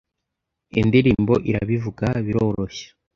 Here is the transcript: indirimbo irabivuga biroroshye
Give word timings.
indirimbo 0.79 1.33
irabivuga 1.49 2.07
biroroshye 2.25 2.85